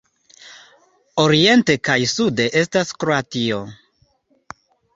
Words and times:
Oriente 1.23 1.75
kaj 1.89 1.99
sude 2.15 2.49
estas 2.63 2.97
Kroatio. 3.03 3.63